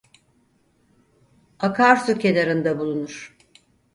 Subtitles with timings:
[1.59, 3.37] Akarsu kenarında bulunur.